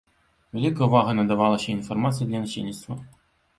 [0.55, 3.01] Вялікая ўвага надавалася і інфармацыі для насельніцтва.